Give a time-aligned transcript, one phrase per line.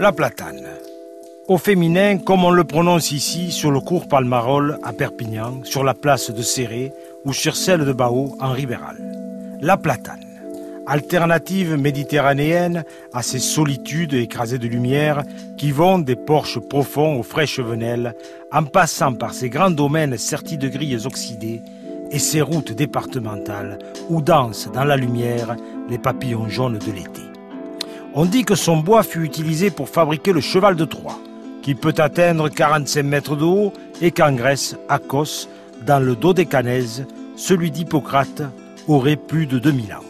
[0.00, 0.66] La platane.
[1.46, 5.92] Au féminin, comme on le prononce ici, sur le cours Palmarol à Perpignan, sur la
[5.92, 6.94] place de Serré
[7.26, 8.96] ou sur celle de Bao en Ribéral.
[9.60, 10.24] La platane.
[10.86, 15.22] Alternative méditerranéenne à ces solitudes écrasées de lumière
[15.58, 18.14] qui vont des porches profonds aux fraîches venelles,
[18.50, 21.60] en passant par ces grands domaines sertis de grilles oxydées
[22.10, 23.76] et ces routes départementales
[24.08, 25.56] où dansent dans la lumière
[25.90, 27.29] les papillons jaunes de l'été.
[28.12, 31.18] On dit que son bois fut utilisé pour fabriquer le cheval de Troie,
[31.62, 35.48] qui peut atteindre 45 mètres de haut et qu'en Grèce, à Kos,
[35.86, 38.42] dans le Dodécanèse, celui d'Hippocrate
[38.88, 40.04] aurait plus de 2000 ans.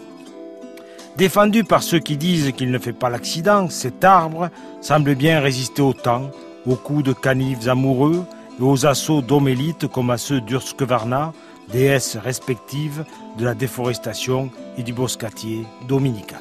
[1.18, 4.48] Défendu par ceux qui disent qu'il ne fait pas l'accident, cet arbre
[4.80, 6.30] semble bien résister au temps,
[6.66, 8.24] aux coups de canives amoureux
[8.58, 11.34] et aux assauts d'homélites comme à ceux d'Urskevarna,
[11.70, 13.04] déesses respectives
[13.38, 16.40] de la déforestation et du boscatier dominical.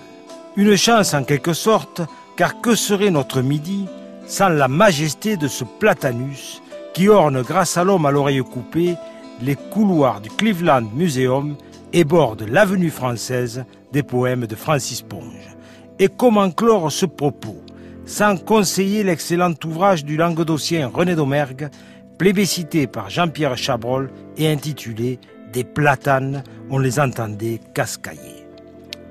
[0.55, 2.01] Une chance en quelque sorte,
[2.35, 3.85] car que serait notre midi
[4.25, 6.61] sans la majesté de ce platanus
[6.93, 8.95] qui orne grâce à l'homme à l'oreille coupée
[9.41, 11.55] les couloirs du Cleveland Museum
[11.93, 15.55] et borde l'avenue française des poèmes de Francis Ponge.
[15.97, 17.61] Et comment clore ce propos
[18.05, 21.69] sans conseiller l'excellent ouvrage du languedocien René Domergue,
[22.17, 25.19] plébiscité par Jean-Pierre Chabrol et intitulé
[25.53, 28.38] Des platanes, on les entendait cascailler.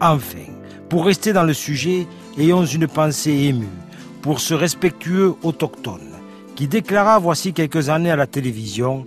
[0.01, 0.47] Enfin,
[0.89, 2.07] pour rester dans le sujet,
[2.39, 3.67] ayons une pensée émue
[4.23, 6.13] pour ce respectueux autochtone
[6.55, 9.05] qui déclara voici quelques années à la télévision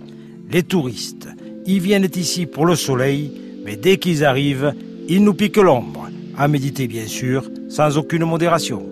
[0.50, 1.28] Les touristes,
[1.66, 4.74] ils viennent ici pour le soleil, mais dès qu'ils arrivent,
[5.08, 6.08] ils nous piquent l'ombre.
[6.36, 8.88] À méditer bien sûr, sans aucune modération.